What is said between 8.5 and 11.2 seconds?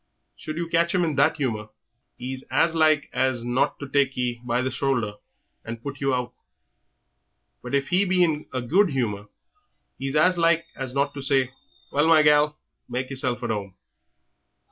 a good humour 'e's as like as not